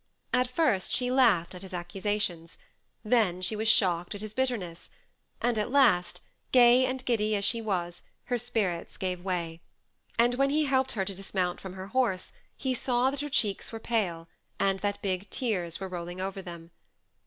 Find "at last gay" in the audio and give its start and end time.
5.59-6.87